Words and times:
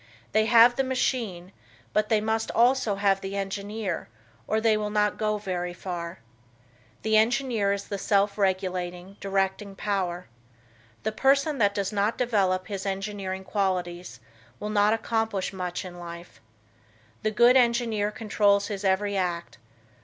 They 0.31 0.47
have 0.47 0.77
the 0.77 0.83
machine, 0.83 1.51
but 1.93 2.09
they 2.09 2.19
must 2.21 2.49
also 2.55 2.95
have 2.95 3.21
the 3.21 3.35
engineer, 3.37 4.09
or 4.47 4.59
they 4.59 4.75
will 4.75 4.89
not 4.89 5.15
go 5.19 5.37
very 5.37 5.75
far. 5.75 6.17
The 7.03 7.17
engineer 7.17 7.71
is 7.71 7.83
the 7.83 7.99
self 7.99 8.35
regulating, 8.35 9.17
directing 9.19 9.75
power. 9.75 10.25
The 11.03 11.11
person 11.11 11.59
that 11.59 11.75
does 11.75 11.91
not 11.93 12.17
develop 12.17 12.65
his 12.65 12.83
engineering 12.87 13.43
qualities 13.43 14.19
will 14.59 14.71
not 14.71 14.91
accomplish 14.91 15.53
much 15.53 15.85
in 15.85 15.99
life. 15.99 16.41
The 17.21 17.29
good 17.29 17.55
engineer 17.55 18.09
controls 18.09 18.69
his 18.69 18.83
every 18.83 19.15
act. 19.15 19.59